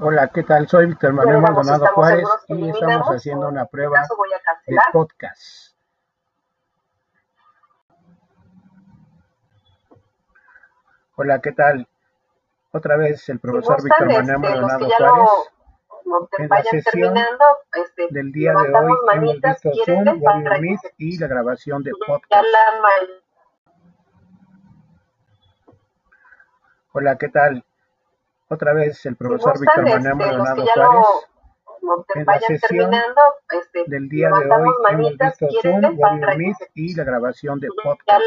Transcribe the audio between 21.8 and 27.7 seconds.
de podcast. Hola, ¿qué tal?